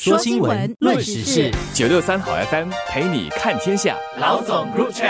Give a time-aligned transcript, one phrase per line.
[0.00, 3.96] 说新闻，论时事，九六三好 FM 陪你看天下。
[4.20, 5.08] 老总入场。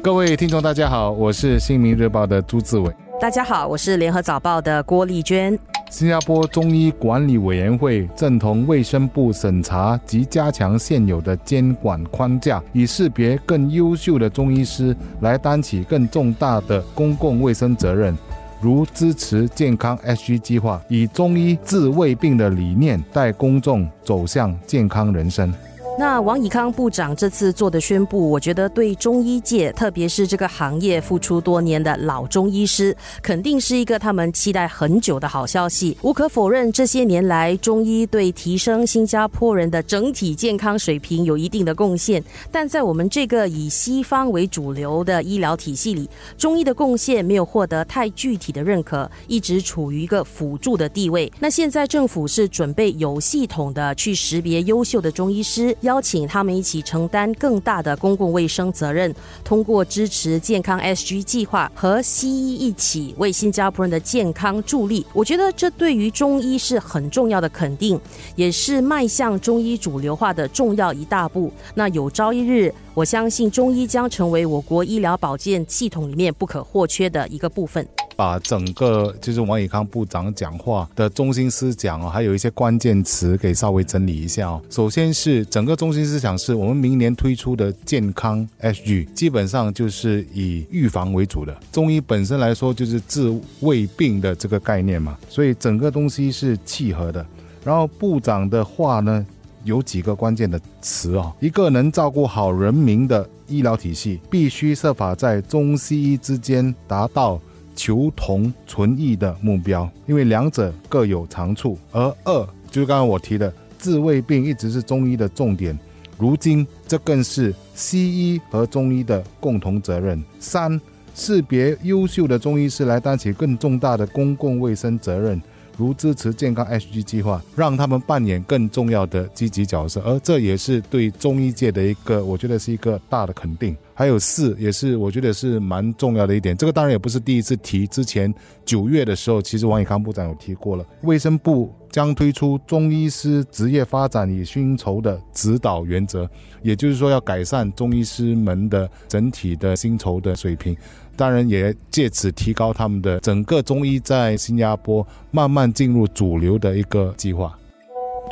[0.00, 2.94] 各位听众，大家好，我是新民日报的朱志伟。
[3.20, 5.58] 大家好，我是联合早报的郭丽娟。
[5.90, 18.16] 新加坡中医管理委员会正同卫生部审查及加强现有的监管框架，以识别更优秀的中医师来担起更重大的公共卫生责任。
[18.60, 25.52] 如支持健康 SG 计划，以中医治胃病的理念，带公众走向健康人生。
[25.96, 35.96] 那王以康部长这次做的宣布，我觉得对中医界，特别是这个行业付出多年的老中医师，肯定是一个他们期待很久的好消息。
[36.02, 42.22] 无可否认，这些年来中医对提升新加坡人的整体健康水平有一定的贡献。
[42.50, 51.32] 但在我们这个以西方为主流的医疗体系里，中医的贡献没有获得太具体的认可，一直处于一个辅助的地位。
[51.38, 55.74] 那现在政府是准备有系统的去识别优秀的中医师。
[55.84, 65.06] 邀请他们一起承担更大的公共卫生责任，通过支持健康 SG 计划和西医一起为新加坡人的健康助力。
[65.12, 67.98] 我觉得这对于中医是很重要的肯定，
[68.34, 71.52] 也是迈向中医主流化的重要一大步。
[71.74, 77.86] 那有朝一日，我相信中医将成为我国医疗保健系统里面不可或缺的一个部分。
[78.16, 84.62] 把整个就是王以康部长讲话的中心思想哦，还有一些关键词给稍微整理一下哦。
[84.70, 91.56] 首先是整个中心思想是我们明年推出的健康 SG，基本上就是以预防为主的。
[91.72, 97.24] 中医本身来说就是治胃病的这个概念嘛，所以整个东西是契合的。
[97.64, 99.24] 然后部长的话呢，
[99.64, 107.40] 有几个关键的词哦，一个能照顾好人民的医疗体系，必须设法在中西医之间达到。
[107.74, 111.78] 求同存异的目标，因为两者各有长处。
[111.92, 115.78] 而二就是刚刚我提的，治未病一直是中医的重点，
[116.18, 120.22] 如今这更是西医和中医的共同责任。
[120.38, 120.80] 三，
[121.14, 125.40] 识别优秀的中医师来担起更重大的公共卫生责任。
[125.76, 133.76] 如支持健康 HG 计划，让他们扮演更重要的积极角色，而这也是对中医界的一个，我觉得是一个大的肯定。
[133.94, 136.56] 还有四，也是我觉得是蛮重要的一点。
[136.56, 138.32] 这个当然也不是第一次提，之前
[138.64, 140.84] 九月的时候，其实王以康部长有提过了。
[141.02, 146.28] 卫生部将推出中医师职业发展与薪酬的指导原则，
[146.62, 150.76] 也就是说要改善中医师们的整体的薪酬的水平。
[151.16, 157.56] 当然，也借此提高他们的整个中医在新加坡慢慢进入主流的一个计划。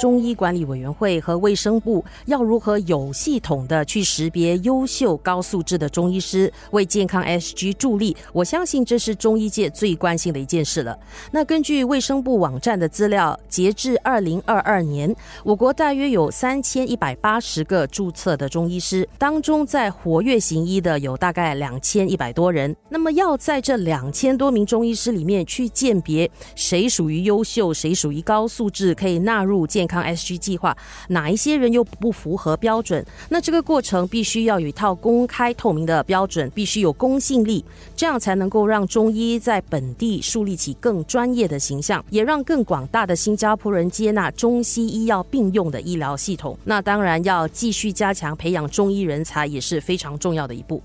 [0.03, 8.17] 中医管理委员会和卫生部要如何有系统的去识别优秀、高素质的中医师，为健康 SG 助力？
[8.33, 10.99] 我相信这是中医界最关心的一件事了。
[11.31, 15.15] 那根据卫生部网站的资料，截至二零二二年，
[15.45, 22.75] 我国大约有三千一百八十个注册的中医师，当中在活跃行医的有大概两千一百多人。
[22.89, 29.89] 那么要在这两千多名中医师里面去鉴别谁属于优秀，谁属于高素质，可以纳入健。
[29.93, 30.75] 康 SG 计划，
[31.09, 33.05] 哪一些人又不符合标准？
[33.29, 37.63] 那这个过程必须要有一套公开透明的标准，必须有公信力，
[37.95, 46.59] 这样才能够让中医在本地树立起更专业的形象，也让更广大的新加坡人接纳中西医药并用的医疗系统。
[46.65, 50.83] 那当然要继续加强培养中医人才，也是非常重要的一步。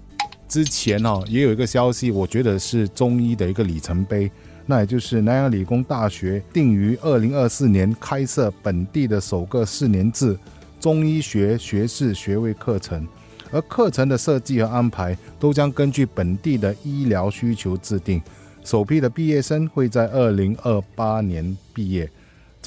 [0.50, 4.30] 之前哦，也有一个消息，我觉得是中医的一个里程碑。
[4.70, 10.38] 那也就是南洋理工大学定于二零二四年开设本地的首个四年制
[10.80, 13.08] 中医学学士学位课程，
[13.50, 18.22] 而课程的设计和安排都将根据本地的医疗需求制定。
[18.64, 22.10] 首批的毕业生会在二零二八年毕业。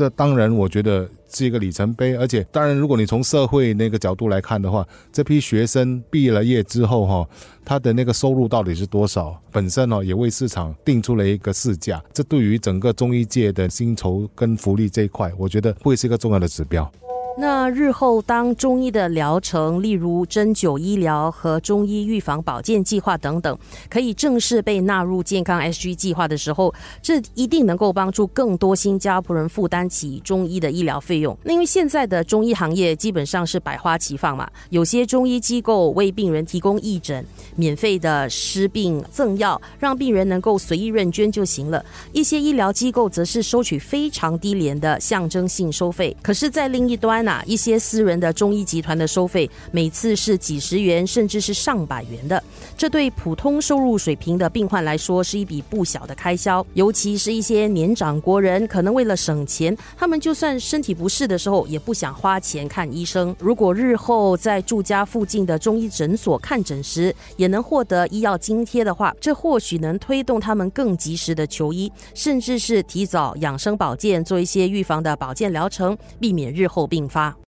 [0.00, 2.16] 这当然，我觉得是一个里程碑。
[2.16, 7.28] 而且，当然，如果你从社会那个角度来看的话，这批学生毕了业之后，哈，
[7.66, 9.38] 他的那个收入到底是多少？
[9.52, 12.02] 本身呢，也为市场定出了一个市价。
[12.14, 16.90] 这对于整个中医界的薪酬跟福利这一块，我觉得会是一个重要的指标。
[17.38, 31.36] 那日后当中医的疗程，例如针灸医疗和中医预防保健计划等等，可以正式被纳入健康 SG 计划的时候，这一定能够帮助更多新加坡人负担起中医的医疗费用。
[31.44, 37.24] 那因为现在的中医行业基本上是百花齐放嘛，有些中医机构为病人提供义诊、
[37.56, 46.14] 免费的施病赠药，让病人能够随意认捐就行了；一些医疗机构则是收取非常低廉的象征性收费。
[46.20, 52.42] 可是，在另一端，一些私人的中医集团的收费每次是几十元，甚至是上百元的。
[52.76, 63.34] 这对普通收入水平的病患来说是一笔不小的开销，尤其是一些年长国人，可能为了省钱，他们就算身体不适的时候也不想花钱看医生。
[63.38, 77.40] 如果日后在住家附近的中医诊所看诊时也能获得医药津贴的话，这或许能推动他们更及时的求医，甚至是提早养生保健，做一些预防的保健疗程，避免日后病发。